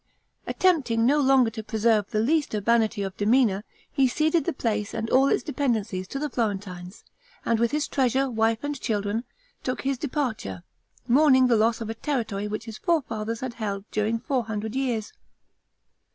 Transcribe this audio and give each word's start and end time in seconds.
Attempting 0.47 1.05
no 1.05 1.19
longer 1.19 1.51
to 1.51 1.61
preserve 1.61 2.09
the 2.09 2.21
least 2.21 2.55
urbanity 2.55 3.03
of 3.03 3.15
demeanor, 3.17 3.63
he 3.91 4.07
ceded 4.07 4.45
the 4.45 4.51
place 4.51 4.95
and 4.95 5.11
all 5.11 5.27
its 5.27 5.43
dependencies 5.43 6.07
to 6.07 6.17
the 6.17 6.27
Florentines, 6.27 7.03
and 7.45 7.59
with 7.59 7.69
his 7.69 7.87
treasure, 7.87 8.27
wife, 8.27 8.63
and 8.63 8.81
children, 8.81 9.25
took 9.61 9.81
his 9.83 9.99
departure, 9.99 10.63
mourning 11.07 11.45
the 11.45 11.55
loss 11.55 11.81
of 11.81 11.89
a 11.91 11.93
territory 11.93 12.47
which 12.47 12.65
his 12.65 12.79
forefathers 12.79 13.41
had 13.41 13.53
held 13.53 13.85
during 13.91 14.17
four 14.19 14.45
hundred 14.45 14.75
years. 14.75 15.13